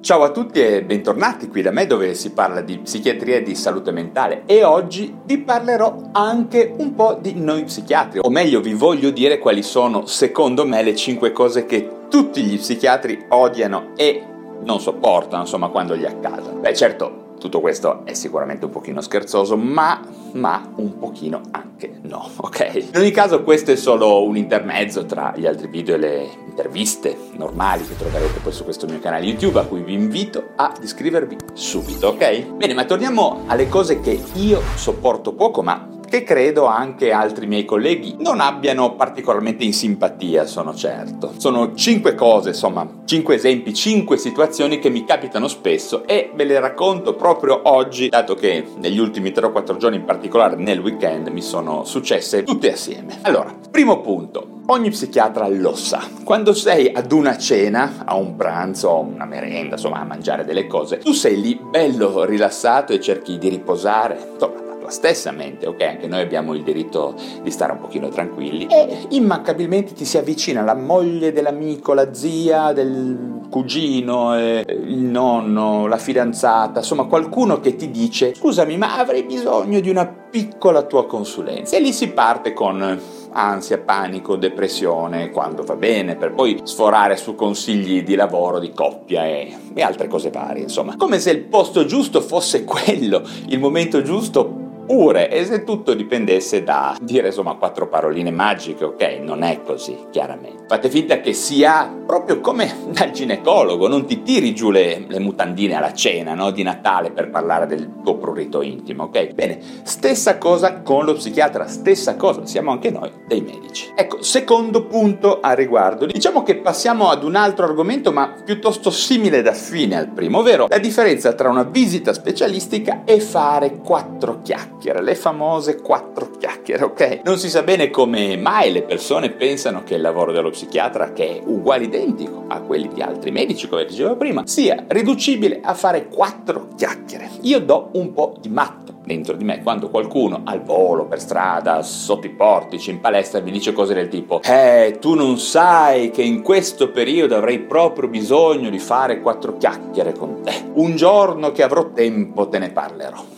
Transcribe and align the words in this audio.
Ciao 0.00 0.22
a 0.22 0.30
tutti 0.30 0.60
e 0.60 0.84
bentornati 0.84 1.48
qui 1.48 1.60
da 1.60 1.72
me 1.72 1.84
dove 1.84 2.14
si 2.14 2.30
parla 2.30 2.60
di 2.60 2.78
psichiatria 2.78 3.38
e 3.38 3.42
di 3.42 3.56
salute 3.56 3.90
mentale 3.90 4.44
e 4.46 4.62
oggi 4.62 5.12
vi 5.24 5.38
parlerò 5.38 6.10
anche 6.12 6.72
un 6.78 6.94
po' 6.94 7.18
di 7.20 7.34
noi 7.34 7.64
psichiatri, 7.64 8.20
o 8.22 8.30
meglio 8.30 8.60
vi 8.60 8.74
voglio 8.74 9.10
dire 9.10 9.38
quali 9.38 9.62
sono 9.64 10.06
secondo 10.06 10.64
me 10.64 10.84
le 10.84 10.94
5 10.94 11.32
cose 11.32 11.66
che 11.66 12.06
tutti 12.08 12.42
gli 12.42 12.56
psichiatri 12.56 13.26
odiano 13.30 13.90
e 13.96 14.24
non 14.62 14.80
sopportano 14.80 15.42
insomma 15.42 15.66
quando 15.66 15.96
gli 15.96 16.04
accadono. 16.04 16.60
Beh 16.60 16.74
certo 16.74 17.26
tutto 17.38 17.60
questo 17.60 18.04
è 18.04 18.14
sicuramente 18.14 18.66
un 18.66 18.70
pochino 18.70 19.00
scherzoso, 19.00 19.56
ma, 19.56 20.00
ma, 20.32 20.72
un 20.76 20.98
pochino 20.98 21.40
anche 21.50 21.98
no, 22.02 22.28
ok? 22.36 22.88
In 22.92 23.00
ogni 23.00 23.10
caso 23.10 23.42
questo 23.42 23.72
è 23.72 23.76
solo 23.76 24.24
un 24.24 24.36
intermezzo 24.36 25.04
tra 25.06 25.32
gli 25.36 25.46
altri 25.46 25.68
video 25.68 25.94
e 25.94 25.98
le 25.98 26.28
interviste 26.46 27.16
normali 27.36 27.86
che 27.86 27.96
troverete 27.96 28.40
poi 28.40 28.52
su 28.52 28.64
questo 28.64 28.86
mio 28.86 28.98
canale 28.98 29.24
YouTube 29.24 29.60
a 29.60 29.64
cui 29.64 29.82
vi 29.82 29.92
invito 29.92 30.50
ad 30.56 30.82
iscrivervi 30.82 31.36
subito, 31.52 32.08
ok? 32.08 32.54
Bene, 32.54 32.74
ma 32.74 32.84
torniamo 32.84 33.44
alle 33.46 33.68
cose 33.68 34.00
che 34.00 34.20
io 34.34 34.60
sopporto 34.74 35.32
poco, 35.32 35.62
ma 35.62 35.96
che 36.08 36.22
credo 36.24 36.64
anche 36.64 37.12
altri 37.12 37.46
miei 37.46 37.64
colleghi 37.64 38.16
non 38.18 38.40
abbiano 38.40 38.94
particolarmente 38.94 39.64
in 39.64 39.72
simpatia, 39.72 40.46
sono 40.46 40.74
certo. 40.74 41.34
Sono 41.36 41.74
cinque 41.74 42.14
cose, 42.14 42.50
insomma, 42.50 42.86
cinque 43.04 43.36
esempi, 43.36 43.74
cinque 43.74 44.16
situazioni 44.16 44.78
che 44.78 44.88
mi 44.88 45.04
capitano 45.04 45.48
spesso 45.48 46.06
e 46.06 46.30
ve 46.34 46.44
le 46.44 46.58
racconto 46.58 47.14
proprio 47.14 47.60
oggi, 47.64 48.08
dato 48.08 48.34
che 48.34 48.64
negli 48.78 48.98
ultimi 48.98 49.32
3 49.32 49.46
o 49.46 49.50
4 49.52 49.76
giorni, 49.76 49.96
in 49.96 50.04
particolare 50.04 50.56
nel 50.56 50.80
weekend, 50.80 51.28
mi 51.28 51.42
sono 51.42 51.84
successe 51.84 52.42
tutte 52.42 52.72
assieme. 52.72 53.18
Allora, 53.22 53.54
primo 53.70 54.00
punto. 54.00 54.56
Ogni 54.70 54.90
psichiatra 54.90 55.48
lo 55.48 55.74
sa. 55.74 56.02
Quando 56.24 56.52
sei 56.52 56.92
ad 56.92 57.10
una 57.12 57.38
cena, 57.38 58.02
a 58.04 58.16
un 58.16 58.36
pranzo, 58.36 58.90
a 58.90 58.98
una 58.98 59.24
merenda, 59.24 59.76
insomma, 59.76 60.00
a 60.00 60.04
mangiare 60.04 60.44
delle 60.44 60.66
cose, 60.66 60.98
tu 60.98 61.12
sei 61.12 61.40
lì 61.40 61.58
bello 61.58 62.24
rilassato 62.24 62.92
e 62.92 63.00
cerchi 63.00 63.38
di 63.38 63.48
riposare. 63.48 64.28
Insomma, 64.34 64.67
tua 64.88 64.90
stessa 64.90 65.30
mente, 65.30 65.66
ok? 65.66 65.82
Anche 65.82 66.06
noi 66.06 66.22
abbiamo 66.22 66.54
il 66.54 66.62
diritto 66.62 67.14
di 67.42 67.50
stare 67.50 67.72
un 67.72 67.78
pochino 67.78 68.08
tranquilli 68.08 68.66
e 68.66 69.06
immancabilmente 69.10 69.92
ti 69.92 70.04
si 70.04 70.16
avvicina 70.16 70.62
la 70.62 70.74
moglie 70.74 71.32
dell'amico, 71.32 71.92
la 71.92 72.12
zia 72.14 72.72
del 72.72 73.46
cugino, 73.50 74.36
eh, 74.36 74.64
il 74.66 74.98
nonno, 74.98 75.86
la 75.86 75.98
fidanzata, 75.98 76.80
insomma 76.80 77.04
qualcuno 77.04 77.60
che 77.60 77.76
ti 77.76 77.90
dice 77.90 78.34
scusami 78.34 78.76
ma 78.76 78.98
avrei 78.98 79.22
bisogno 79.22 79.80
di 79.80 79.88
una 79.90 80.06
piccola 80.06 80.82
tua 80.82 81.06
consulenza 81.06 81.76
e 81.76 81.80
lì 81.80 81.92
si 81.92 82.08
parte 82.10 82.52
con 82.52 83.00
ansia, 83.30 83.78
panico, 83.78 84.36
depressione, 84.36 85.30
quando 85.30 85.62
va 85.62 85.76
bene, 85.76 86.16
per 86.16 86.32
poi 86.32 86.60
sforare 86.64 87.16
su 87.16 87.34
consigli 87.34 88.02
di 88.02 88.14
lavoro, 88.14 88.58
di 88.58 88.72
coppia 88.72 89.26
e, 89.26 89.56
e 89.74 89.82
altre 89.82 90.08
cose 90.08 90.30
varie, 90.30 90.62
insomma. 90.62 90.96
Come 90.96 91.18
se 91.18 91.30
il 91.30 91.44
posto 91.44 91.84
giusto 91.84 92.20
fosse 92.20 92.64
quello, 92.64 93.22
il 93.46 93.58
momento 93.58 94.02
giusto 94.02 94.57
pure 94.88 95.30
e 95.30 95.44
se 95.44 95.64
tutto 95.64 95.92
dipendesse 95.92 96.64
da 96.64 96.96
dire 96.98 97.26
insomma 97.26 97.56
quattro 97.56 97.88
paroline 97.88 98.30
magiche, 98.30 98.84
ok? 98.84 99.18
Non 99.20 99.42
è 99.42 99.60
così, 99.62 100.06
chiaramente. 100.10 100.64
Fate 100.66 100.88
finta 100.88 101.20
che 101.20 101.34
sia 101.34 101.94
proprio 102.06 102.40
come 102.40 102.74
dal 102.88 103.10
ginecologo, 103.10 103.86
non 103.86 104.06
ti 104.06 104.22
tiri 104.22 104.54
giù 104.54 104.70
le, 104.70 105.04
le 105.06 105.18
mutandine 105.18 105.74
alla 105.74 105.92
cena, 105.92 106.32
no? 106.32 106.50
Di 106.50 106.62
Natale 106.62 107.10
per 107.10 107.28
parlare 107.28 107.66
del 107.66 108.00
tuo 108.02 108.16
prurito 108.16 108.62
intimo, 108.62 109.04
ok? 109.04 109.34
Bene, 109.34 109.58
stessa 109.82 110.38
cosa 110.38 110.80
con 110.80 111.04
lo 111.04 111.12
psichiatra, 111.12 111.66
stessa 111.66 112.16
cosa, 112.16 112.46
siamo 112.46 112.70
anche 112.70 112.90
noi 112.90 113.10
dei 113.26 113.42
medici. 113.42 113.92
Ecco, 113.94 114.22
secondo 114.22 114.86
punto 114.86 115.40
a 115.40 115.52
riguardo, 115.52 116.06
diciamo 116.06 116.42
che 116.42 116.56
passiamo 116.56 117.10
ad 117.10 117.24
un 117.24 117.34
altro 117.34 117.66
argomento 117.66 118.10
ma 118.10 118.34
piuttosto 118.42 118.90
simile 118.90 119.42
da 119.42 119.52
fine 119.52 119.98
al 119.98 120.08
primo, 120.08 120.38
ovvero 120.38 120.66
la 120.66 120.78
differenza 120.78 121.34
tra 121.34 121.50
una 121.50 121.64
visita 121.64 122.14
specialistica 122.14 123.02
e 123.04 123.20
fare 123.20 123.80
quattro 123.84 124.40
chiacchiere 124.40 124.77
chiacchiere, 124.78 125.02
le 125.02 125.14
famose 125.16 125.80
quattro 125.82 126.30
chiacchiere, 126.38 126.84
ok? 126.84 127.20
Non 127.24 127.36
si 127.36 127.50
sa 127.50 127.62
bene 127.62 127.90
come 127.90 128.36
mai 128.36 128.72
le 128.72 128.82
persone 128.82 129.30
pensano 129.30 129.82
che 129.82 129.96
il 129.96 130.00
lavoro 130.00 130.32
dello 130.32 130.50
psichiatra, 130.50 131.12
che 131.12 131.38
è 131.38 131.42
uguale 131.44 131.84
identico 131.84 132.44
a 132.46 132.60
quelli 132.60 132.88
di 132.88 133.02
altri 133.02 133.32
medici, 133.32 133.68
come 133.68 133.84
dicevo 133.84 134.16
prima, 134.16 134.46
sia 134.46 134.84
riducibile 134.86 135.60
a 135.62 135.74
fare 135.74 136.06
quattro 136.08 136.68
chiacchiere. 136.76 137.28
Io 137.42 137.60
do 137.60 137.90
un 137.94 138.12
po' 138.12 138.36
di 138.40 138.48
matto 138.48 138.94
dentro 139.04 139.34
di 139.34 139.44
me 139.44 139.62
quando 139.62 139.88
qualcuno 139.88 140.42
al 140.44 140.62
volo, 140.62 141.06
per 141.06 141.20
strada, 141.20 141.82
sotto 141.82 142.26
i 142.26 142.30
portici, 142.30 142.90
in 142.90 143.00
palestra 143.00 143.40
mi 143.40 143.50
dice 143.50 143.72
cose 143.72 143.94
del 143.94 144.08
tipo 144.08 144.40
Eh, 144.42 144.98
tu 145.00 145.14
non 145.14 145.38
sai 145.38 146.10
che 146.10 146.22
in 146.22 146.42
questo 146.42 146.90
periodo 146.90 147.34
avrei 147.34 147.58
proprio 147.58 148.08
bisogno 148.08 148.70
di 148.70 148.78
fare 148.78 149.20
quattro 149.20 149.56
chiacchiere 149.56 150.12
con 150.12 150.42
te. 150.42 150.52
Un 150.74 150.94
giorno 150.94 151.50
che 151.52 151.62
avrò 151.62 151.90
tempo 151.92 152.48
te 152.48 152.58
ne 152.58 152.70
parlerò. 152.70 153.36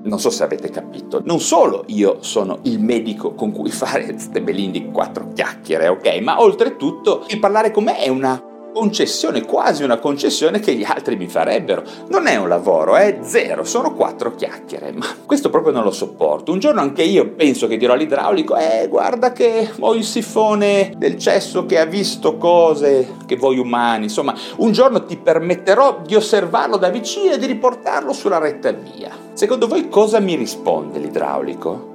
Non 0.00 0.20
so 0.20 0.30
se 0.30 0.44
avete 0.44 0.70
capito, 0.70 1.20
non 1.24 1.40
solo 1.40 1.84
io 1.88 2.18
sono 2.20 2.60
il 2.62 2.80
medico 2.80 3.34
con 3.34 3.52
cui 3.52 3.70
fare 3.70 4.04
queste 4.04 4.40
belindi 4.40 4.90
quattro 4.90 5.32
chiacchiere, 5.34 5.88
ok? 5.88 6.20
Ma 6.20 6.40
oltretutto 6.40 7.24
il 7.28 7.40
parlare 7.40 7.70
con 7.70 7.84
me 7.84 7.98
è 7.98 8.08
una 8.08 8.40
concessione, 8.72 9.44
quasi 9.44 9.82
una 9.82 9.98
concessione 9.98 10.60
che 10.60 10.74
gli 10.74 10.84
altri 10.84 11.16
mi 11.16 11.28
farebbero. 11.28 11.82
Non 12.08 12.26
è 12.26 12.36
un 12.36 12.48
lavoro, 12.48 12.96
è 12.96 13.18
zero, 13.22 13.64
sono 13.64 13.94
quattro 13.94 14.34
chiacchiere, 14.34 14.92
ma 14.92 15.06
questo 15.26 15.50
proprio 15.50 15.72
non 15.72 15.84
lo 15.84 15.90
sopporto. 15.90 16.52
Un 16.52 16.58
giorno 16.58 16.80
anche 16.80 17.02
io 17.02 17.30
penso 17.30 17.66
che 17.66 17.76
dirò 17.76 17.94
all'idraulico, 17.94 18.56
eh 18.56 18.86
guarda 18.88 19.32
che 19.32 19.70
ho 19.78 19.94
il 19.94 20.04
sifone 20.04 20.92
del 20.96 21.18
cesso 21.18 21.66
che 21.66 21.78
ha 21.78 21.84
visto 21.84 22.36
cose 22.36 23.16
che 23.26 23.36
voi 23.36 23.58
umani, 23.58 24.04
insomma, 24.04 24.34
un 24.56 24.72
giorno 24.72 25.04
ti 25.04 25.16
permetterò 25.16 26.02
di 26.04 26.14
osservarlo 26.14 26.76
da 26.76 26.88
vicino 26.88 27.34
e 27.34 27.38
di 27.38 27.46
riportarlo 27.46 28.12
sulla 28.12 28.38
retta 28.38 28.72
via. 28.72 29.10
Secondo 29.32 29.66
voi 29.66 29.88
cosa 29.88 30.18
mi 30.20 30.34
risponde 30.34 30.98
l'idraulico? 30.98 31.87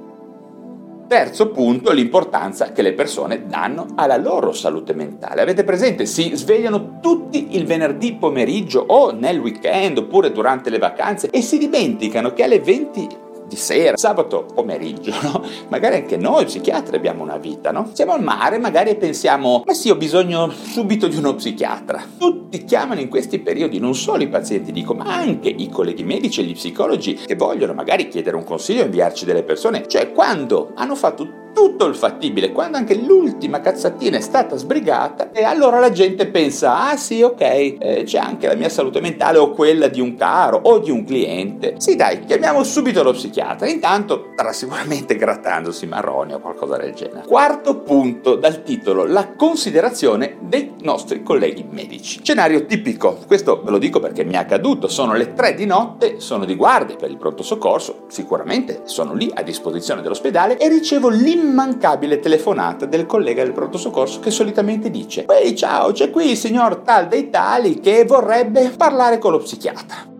Terzo 1.14 1.50
punto, 1.50 1.92
l'importanza 1.92 2.72
che 2.72 2.82
le 2.82 2.92
persone 2.92 3.46
danno 3.46 3.86
alla 3.94 4.16
loro 4.16 4.50
salute 4.50 4.94
mentale. 4.94 5.42
Avete 5.42 5.62
presente? 5.62 6.06
Si 6.06 6.34
svegliano 6.34 6.98
tutti 7.00 7.54
il 7.54 7.66
venerdì 7.66 8.16
pomeriggio 8.16 8.84
o 8.88 9.12
nel 9.12 9.38
weekend 9.38 9.98
oppure 9.98 10.32
durante 10.32 10.70
le 10.70 10.78
vacanze 10.78 11.30
e 11.30 11.40
si 11.40 11.56
dimenticano 11.56 12.32
che 12.32 12.42
alle 12.42 12.58
20 12.58 13.08
di 13.54 13.60
sera, 13.60 13.96
sabato 13.96 14.46
pomeriggio, 14.52 15.14
no? 15.22 15.42
Magari 15.68 15.96
anche 15.96 16.16
noi 16.16 16.44
psichiatri 16.44 16.96
abbiamo 16.96 17.22
una 17.22 17.38
vita, 17.38 17.70
no? 17.70 17.90
Siamo 17.92 18.12
al 18.12 18.22
mare, 18.22 18.58
magari 18.58 18.96
pensiamo, 18.96 19.62
ma 19.64 19.72
sì, 19.72 19.90
ho 19.90 19.96
bisogno 19.96 20.50
subito 20.50 21.06
di 21.06 21.16
uno 21.16 21.34
psichiatra. 21.34 22.02
Tutti 22.18 22.64
chiamano 22.64 23.00
in 23.00 23.08
questi 23.08 23.38
periodi, 23.38 23.78
non 23.78 23.94
solo 23.94 24.22
i 24.22 24.28
pazienti, 24.28 24.72
dico, 24.72 24.94
ma 24.94 25.04
anche 25.04 25.48
i 25.48 25.68
colleghi 25.68 26.02
medici 26.02 26.40
e 26.40 26.44
gli 26.44 26.54
psicologi 26.54 27.14
che 27.14 27.36
vogliono 27.36 27.72
magari 27.72 28.08
chiedere 28.08 28.36
un 28.36 28.44
consiglio 28.44 28.82
e 28.82 28.86
inviarci 28.86 29.24
delle 29.24 29.44
persone. 29.44 29.86
Cioè, 29.86 30.12
quando 30.12 30.72
hanno 30.74 30.96
fatto 30.96 31.42
tutto 31.64 31.86
il 31.86 31.94
fattibile, 31.94 32.52
quando 32.52 32.76
anche 32.76 32.94
l'ultima 32.94 33.60
cazzatina 33.60 34.18
è 34.18 34.20
stata 34.20 34.54
sbrigata, 34.54 35.30
e 35.32 35.44
allora 35.44 35.80
la 35.80 35.90
gente 35.90 36.26
pensa, 36.26 36.90
ah 36.90 36.96
sì, 36.98 37.22
ok, 37.22 37.40
eh, 37.40 38.02
c'è 38.04 38.18
anche 38.18 38.46
la 38.46 38.54
mia 38.54 38.68
salute 38.68 39.00
mentale 39.00 39.38
o 39.38 39.50
quella 39.50 39.88
di 39.88 39.98
un 39.98 40.14
caro 40.14 40.60
o 40.62 40.78
di 40.78 40.90
un 40.90 41.04
cliente. 41.04 41.76
Sì, 41.78 41.96
dai, 41.96 42.20
chiamiamo 42.26 42.62
subito 42.64 43.02
lo 43.02 43.12
psichiatra. 43.12 43.66
Intanto 43.66 44.26
starà 44.34 44.52
sicuramente 44.52 45.16
grattandosi 45.16 45.86
marroni 45.86 46.34
o 46.34 46.38
qualcosa 46.38 46.76
del 46.76 46.92
genere. 46.92 47.26
Quarto 47.26 47.78
punto 47.78 48.34
dal 48.34 48.62
titolo, 48.62 49.06
la 49.06 49.32
considerazione 49.34 50.36
dei 50.40 50.74
nostri 50.82 51.22
colleghi 51.22 51.64
medici. 51.66 52.20
Scenario 52.22 52.66
tipico, 52.66 53.20
questo 53.26 53.62
ve 53.64 53.70
lo 53.70 53.78
dico 53.78 54.00
perché 54.00 54.22
mi 54.22 54.34
è 54.34 54.36
accaduto, 54.36 54.86
sono 54.86 55.14
le 55.14 55.32
tre 55.32 55.54
di 55.54 55.64
notte, 55.64 56.20
sono 56.20 56.44
di 56.44 56.56
guardia 56.56 56.96
per 56.96 57.08
il 57.08 57.16
pronto 57.16 57.42
soccorso, 57.42 58.04
sicuramente 58.08 58.82
sono 58.84 59.14
lì 59.14 59.30
a 59.32 59.40
disposizione 59.42 60.02
dell'ospedale 60.02 60.58
e 60.58 60.68
ricevo 60.68 61.08
l'immenso 61.08 61.52
l'immancabile 61.54 62.18
telefonata 62.18 62.84
del 62.84 63.06
collega 63.06 63.44
del 63.44 63.52
pronto 63.52 63.78
soccorso 63.78 64.18
che 64.18 64.32
solitamente 64.32 64.90
dice 64.90 65.24
Ehi 65.24 65.54
ciao, 65.54 65.92
c'è 65.92 66.10
qui 66.10 66.30
il 66.30 66.36
signor 66.36 66.78
tal 66.78 67.06
dei 67.06 67.30
tali 67.30 67.78
che 67.78 68.04
vorrebbe 68.04 68.72
parlare 68.76 69.18
con 69.18 69.30
lo 69.30 69.38
psichiatra. 69.38 70.12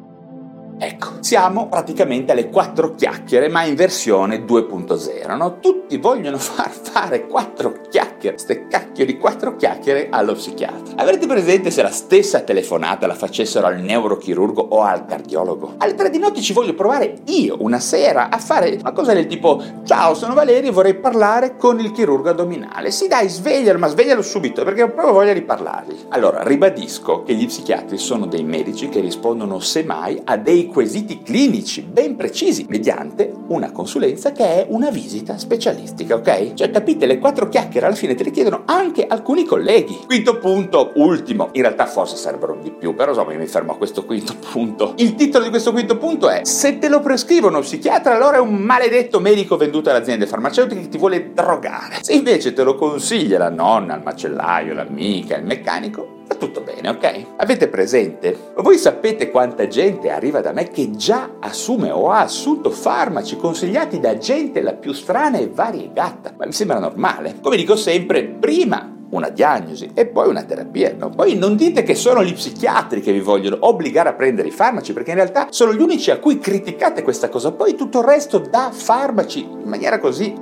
Ecco, 0.78 1.08
siamo 1.20 1.68
praticamente 1.68 2.32
alle 2.32 2.50
quattro 2.50 2.94
chiacchiere, 2.94 3.48
ma 3.48 3.64
in 3.64 3.74
versione 3.74 4.44
2.0, 4.44 5.36
no? 5.36 5.58
Tutti 5.58 5.96
vogliono 5.96 6.38
far 6.38 6.70
fare 6.70 7.26
quattro 7.26 7.80
chiacchiere 7.88 8.13
chiacchiere, 8.24 8.38
ste 8.38 8.66
cacchio 8.68 9.04
di 9.04 9.18
quattro 9.18 9.56
chiacchiere 9.56 10.08
allo 10.10 10.34
psichiatra. 10.34 10.94
Avrete 10.96 11.26
presente 11.26 11.70
se 11.70 11.82
la 11.82 11.90
stessa 11.90 12.40
telefonata 12.40 13.06
la 13.06 13.14
facessero 13.14 13.66
al 13.66 13.80
neurochirurgo 13.80 14.60
o 14.70 14.82
al 14.82 15.04
cardiologo? 15.04 15.74
Alle 15.78 15.94
tre 15.94 16.10
di 16.10 16.18
notte 16.18 16.40
ci 16.40 16.52
voglio 16.52 16.74
provare 16.74 17.16
io 17.26 17.56
una 17.60 17.80
sera 17.80 18.30
a 18.30 18.38
fare 18.38 18.76
una 18.80 18.92
cosa 18.92 19.12
del 19.12 19.26
tipo 19.26 19.62
ciao 19.84 20.14
sono 20.14 20.34
Valerio 20.34 20.70
e 20.70 20.72
vorrei 20.72 20.94
parlare 20.94 21.56
con 21.56 21.78
il 21.80 21.92
chirurgo 21.92 22.30
addominale. 22.30 22.90
Sì 22.90 23.08
dai 23.08 23.28
sveglialo 23.28 23.78
ma 23.78 23.88
sveglialo 23.88 24.22
subito 24.22 24.64
perché 24.64 24.82
ho 24.82 24.90
proprio 24.90 25.12
voglia 25.12 25.32
di 25.32 25.42
parlargli. 25.42 25.96
Allora 26.08 26.42
ribadisco 26.42 27.22
che 27.22 27.34
gli 27.34 27.46
psichiatri 27.46 27.98
sono 27.98 28.26
dei 28.26 28.44
medici 28.44 28.88
che 28.88 29.00
rispondono 29.00 29.58
semmai 29.58 30.20
a 30.24 30.36
dei 30.36 30.66
quesiti 30.68 31.22
clinici 31.22 31.82
ben 31.82 32.16
precisi 32.16 32.66
mediante 32.68 33.32
una 33.48 33.72
consulenza 33.72 34.32
che 34.32 34.44
è 34.44 34.66
una 34.68 34.90
visita 34.90 35.36
specialistica, 35.38 36.14
ok? 36.14 36.54
Cioè 36.54 36.70
capite 36.70 37.06
le 37.06 37.18
quattro 37.18 37.48
chiacchiere 37.48 37.86
alla 37.86 37.94
fine 37.94 38.13
te 38.14 38.24
le 38.24 38.30
chiedono 38.30 38.62
anche 38.66 39.06
alcuni 39.06 39.44
colleghi. 39.44 40.00
Quinto 40.06 40.38
punto, 40.38 40.92
ultimo, 40.96 41.48
in 41.52 41.62
realtà 41.62 41.86
forse 41.86 42.16
sarebbero 42.16 42.58
di 42.60 42.70
più, 42.70 42.94
però 42.94 43.12
insomma 43.12 43.34
mi 43.34 43.46
fermo 43.46 43.72
a 43.72 43.76
questo 43.76 44.04
quinto 44.04 44.34
punto. 44.50 44.94
Il 44.96 45.14
titolo 45.14 45.44
di 45.44 45.50
questo 45.50 45.72
quinto 45.72 45.96
punto 45.96 46.28
è 46.28 46.44
se 46.44 46.78
te 46.78 46.88
lo 46.88 47.00
prescrive 47.00 47.46
uno 47.46 47.60
psichiatra 47.60 48.14
allora 48.14 48.36
è 48.36 48.40
un 48.40 48.54
maledetto 48.54 49.20
medico 49.20 49.56
venduto 49.56 49.90
alle 49.90 49.98
aziende 49.98 50.26
farmaceutiche 50.26 50.82
che 50.82 50.88
ti 50.88 50.98
vuole 50.98 51.32
drogare. 51.32 51.98
Se 52.00 52.12
invece 52.12 52.52
te 52.52 52.62
lo 52.62 52.74
consiglia 52.74 53.38
la 53.38 53.50
nonna, 53.50 53.96
il 53.96 54.02
macellaio, 54.02 54.74
l'amica, 54.74 55.36
il 55.36 55.44
meccanico, 55.44 56.22
tutto 56.36 56.60
bene, 56.60 56.88
ok? 56.88 57.26
Avete 57.36 57.68
presente? 57.68 58.52
Voi 58.56 58.78
sapete 58.78 59.30
quanta 59.30 59.66
gente 59.66 60.10
arriva 60.10 60.40
da 60.40 60.52
me 60.52 60.68
che 60.68 60.90
già 60.90 61.36
assume 61.40 61.90
o 61.90 62.10
ha 62.10 62.20
assunto 62.20 62.70
farmaci 62.70 63.36
consigliati 63.36 64.00
da 64.00 64.16
gente 64.18 64.60
la 64.60 64.74
più 64.74 64.92
strana 64.92 65.38
e 65.38 65.48
variegata? 65.48 66.32
Ma 66.36 66.46
mi 66.46 66.52
sembra 66.52 66.78
normale. 66.78 67.36
Come 67.40 67.56
dico 67.56 67.76
sempre, 67.76 68.24
prima 68.24 68.92
una 69.10 69.30
diagnosi 69.30 69.90
e 69.94 70.06
poi 70.06 70.28
una 70.28 70.42
terapia. 70.42 70.94
No? 70.98 71.10
Poi 71.10 71.36
non 71.36 71.56
dite 71.56 71.82
che 71.82 71.94
sono 71.94 72.22
gli 72.24 72.32
psichiatri 72.32 73.00
che 73.00 73.12
vi 73.12 73.20
vogliono 73.20 73.58
obbligare 73.60 74.08
a 74.08 74.14
prendere 74.14 74.48
i 74.48 74.52
farmaci, 74.52 74.92
perché 74.92 75.10
in 75.10 75.16
realtà 75.16 75.46
sono 75.50 75.72
gli 75.72 75.80
unici 75.80 76.10
a 76.10 76.18
cui 76.18 76.38
criticate 76.38 77.02
questa 77.02 77.28
cosa. 77.28 77.52
Poi 77.52 77.74
tutto 77.74 78.00
il 78.00 78.04
resto 78.06 78.38
dà 78.38 78.70
farmaci 78.72 79.40
in 79.40 79.68
maniera 79.68 79.98
così 79.98 80.34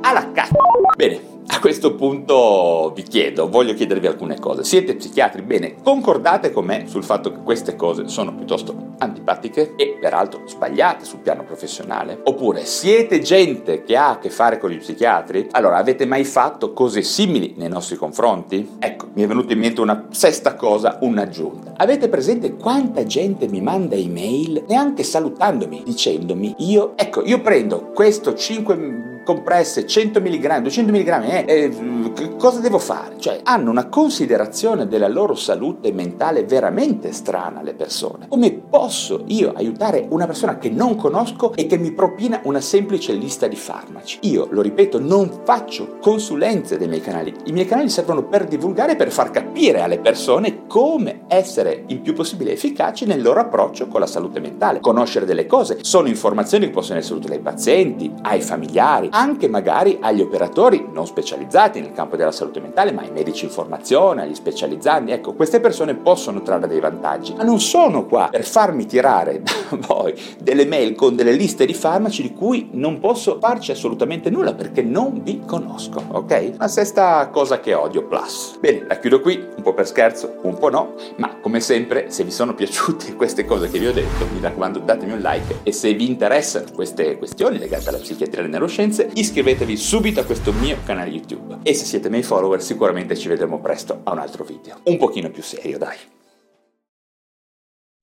alla 0.00 0.32
cazzo. 0.32 0.54
Bene, 0.96 1.35
a 1.48 1.60
questo 1.60 1.94
punto 1.94 2.92
vi 2.94 3.02
chiedo, 3.02 3.48
voglio 3.48 3.72
chiedervi 3.72 4.06
alcune 4.06 4.38
cose. 4.38 4.64
Siete 4.64 4.96
psichiatri? 4.96 5.42
Bene, 5.42 5.76
concordate 5.82 6.50
con 6.50 6.64
me 6.64 6.84
sul 6.86 7.04
fatto 7.04 7.30
che 7.30 7.38
queste 7.42 7.76
cose 7.76 8.08
sono 8.08 8.34
piuttosto 8.34 8.94
antipatiche 8.98 9.74
e 9.76 9.96
peraltro 10.00 10.42
sbagliate 10.46 11.04
sul 11.04 11.20
piano 11.20 11.44
professionale? 11.44 12.20
Oppure 12.24 12.64
siete 12.64 13.20
gente 13.20 13.84
che 13.84 13.96
ha 13.96 14.10
a 14.10 14.18
che 14.18 14.28
fare 14.28 14.58
con 14.58 14.70
gli 14.70 14.78
psichiatri? 14.78 15.48
Allora, 15.52 15.76
avete 15.76 16.04
mai 16.04 16.24
fatto 16.24 16.72
cose 16.72 17.02
simili 17.02 17.54
nei 17.56 17.68
nostri 17.68 17.96
confronti? 17.96 18.76
Ecco, 18.78 19.06
mi 19.14 19.22
è 19.22 19.26
venuta 19.26 19.52
in 19.52 19.60
mente 19.60 19.80
una 19.80 20.08
sesta 20.10 20.56
cosa, 20.56 20.98
un'aggiunta. 21.00 21.74
Avete 21.76 22.08
presente 22.08 22.56
quanta 22.56 23.04
gente 23.04 23.46
mi 23.48 23.60
manda 23.60 23.94
email 23.94 24.64
neanche 24.68 25.04
salutandomi, 25.04 25.82
dicendomi 25.84 26.56
io, 26.58 26.92
ecco, 26.96 27.24
io 27.24 27.40
prendo 27.40 27.92
questo 27.94 28.34
5 28.34 29.05
compresse 29.26 29.88
100 29.88 30.20
mg, 30.20 30.60
200 30.60 30.92
mg, 30.92 31.24
eh, 31.24 31.44
eh, 31.48 32.36
cosa 32.38 32.60
devo 32.60 32.78
fare? 32.78 33.16
Cioè, 33.18 33.40
hanno 33.42 33.70
una 33.70 33.88
considerazione 33.88 34.86
della 34.86 35.08
loro 35.08 35.34
salute 35.34 35.90
mentale 35.90 36.44
veramente 36.44 37.10
strana 37.12 37.60
le 37.60 37.74
persone. 37.74 38.28
Come 38.28 38.52
posso 38.52 39.24
io 39.26 39.52
aiutare 39.52 40.06
una 40.10 40.26
persona 40.26 40.58
che 40.58 40.70
non 40.70 40.94
conosco 40.94 41.52
e 41.56 41.66
che 41.66 41.76
mi 41.76 41.90
propina 41.90 42.40
una 42.44 42.60
semplice 42.60 43.14
lista 43.14 43.48
di 43.48 43.56
farmaci? 43.56 44.18
Io, 44.22 44.46
lo 44.48 44.62
ripeto, 44.62 45.00
non 45.00 45.40
faccio 45.42 45.96
consulenze 46.00 46.78
dei 46.78 46.86
miei 46.86 47.00
canali. 47.00 47.34
I 47.46 47.52
miei 47.52 47.66
canali 47.66 47.88
servono 47.88 48.22
per 48.28 48.44
divulgare, 48.44 48.94
per 48.94 49.10
far 49.10 49.32
capire 49.32 49.80
alle 49.80 49.98
persone 49.98 50.66
come 50.68 51.22
essere 51.26 51.82
il 51.88 51.98
più 52.00 52.14
possibile 52.14 52.52
efficaci 52.52 53.06
nel 53.06 53.22
loro 53.22 53.40
approccio 53.40 53.88
con 53.88 53.98
la 53.98 54.06
salute 54.06 54.38
mentale. 54.38 54.78
Conoscere 54.78 55.26
delle 55.26 55.46
cose 55.46 55.78
sono 55.80 56.06
informazioni 56.06 56.66
che 56.66 56.70
possono 56.70 57.00
essere 57.00 57.16
utili 57.16 57.34
ai 57.34 57.40
pazienti, 57.40 58.12
ai 58.22 58.40
familiari, 58.40 59.14
anche 59.16 59.48
magari 59.48 59.96
agli 60.00 60.20
operatori 60.20 60.86
non 60.92 61.06
specializzati 61.06 61.80
nel 61.80 61.92
campo 61.92 62.16
della 62.16 62.32
salute 62.32 62.60
mentale, 62.60 62.92
ma 62.92 63.00
ai 63.00 63.10
medici 63.10 63.44
in 63.44 63.50
formazione, 63.50 64.22
agli 64.22 64.34
specializzanti. 64.34 65.12
Ecco, 65.12 65.32
queste 65.32 65.58
persone 65.58 65.94
possono 65.94 66.42
trarre 66.42 66.68
dei 66.68 66.80
vantaggi, 66.80 67.34
ma 67.34 67.42
non 67.42 67.58
sono 67.58 68.04
qua 68.06 68.28
per 68.30 68.44
farmi 68.44 68.84
tirare 68.84 69.40
da 69.70 69.86
voi 69.86 70.14
delle 70.38 70.66
mail 70.66 70.94
con 70.94 71.16
delle 71.16 71.32
liste 71.32 71.64
di 71.64 71.72
farmaci 71.72 72.20
di 72.22 72.32
cui 72.32 72.68
non 72.72 73.00
posso 73.00 73.38
farci 73.40 73.70
assolutamente 73.70 74.28
nulla 74.28 74.52
perché 74.52 74.82
non 74.82 75.22
vi 75.22 75.42
conosco, 75.46 76.02
ok? 76.08 76.52
La 76.58 76.68
sesta 76.68 77.28
cosa 77.28 77.60
che 77.60 77.72
odio, 77.72 78.06
plus. 78.06 78.58
Bene, 78.60 78.84
la 78.86 78.98
chiudo 78.98 79.20
qui, 79.20 79.42
un 79.56 79.62
po' 79.62 79.72
per 79.72 79.86
scherzo, 79.86 80.36
un 80.42 80.58
po' 80.58 80.68
no, 80.68 80.94
ma 81.16 81.38
come 81.40 81.60
sempre, 81.60 82.10
se 82.10 82.22
vi 82.22 82.30
sono 82.30 82.54
piaciute 82.54 83.14
queste 83.16 83.44
cose 83.46 83.70
che 83.70 83.78
vi 83.78 83.86
ho 83.86 83.92
detto, 83.92 84.26
mi 84.32 84.40
raccomando 84.40 84.80
datemi 84.80 85.12
un 85.12 85.20
like 85.20 85.60
e 85.62 85.72
se 85.72 85.94
vi 85.94 86.06
interessano 86.06 86.66
queste 86.74 87.16
questioni 87.16 87.58
legate 87.58 87.88
alla 87.88 87.98
psichiatria 87.98 88.40
e 88.40 88.42
alle 88.42 88.50
neuroscienze, 88.50 89.05
iscrivetevi 89.14 89.76
subito 89.76 90.20
a 90.20 90.24
questo 90.24 90.52
mio 90.52 90.78
canale 90.84 91.10
YouTube. 91.10 91.58
E 91.62 91.74
se 91.74 91.84
siete 91.84 92.08
miei 92.08 92.22
follower 92.22 92.62
sicuramente 92.62 93.16
ci 93.16 93.28
vedremo 93.28 93.60
presto 93.60 94.00
a 94.04 94.12
un 94.12 94.18
altro 94.18 94.44
video. 94.44 94.80
Un 94.84 94.96
pochino 94.98 95.30
più 95.30 95.42
serio, 95.42 95.78
dai. 95.78 95.96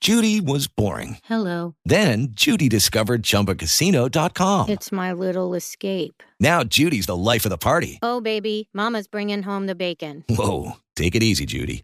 Judy 0.03 0.41
was 0.41 0.67
boring. 0.67 1.17
Hello. 1.29 1.75
Then 1.85 2.33
Judy 2.33 2.67
discovered 2.67 3.23
ChumbaCasino.com. 3.23 4.67
It's 4.67 4.91
my 4.91 5.13
little 5.13 5.53
escape. 5.53 6.21
Now 6.41 6.63
Judy's 6.65 7.06
the 7.06 7.15
life 7.15 7.45
of 7.45 7.51
the 7.51 7.57
party. 7.57 7.99
Oh, 8.01 8.19
baby, 8.19 8.67
Mama's 8.73 9.07
bringing 9.07 9.44
home 9.44 9.65
the 9.65 9.75
bacon. 9.75 10.25
Whoa, 10.27 10.73
take 10.97 11.15
it 11.15 11.23
easy, 11.23 11.45
Judy. 11.45 11.83